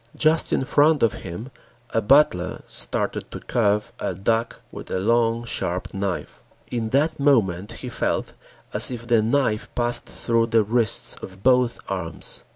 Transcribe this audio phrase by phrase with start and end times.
[0.15, 1.51] Just in front of him
[1.91, 6.41] a butler started to carve a duck with a long, sharp knife.
[6.71, 8.33] In that moment he felt
[8.73, 12.45] as if the knife passed through the wrists of both arms.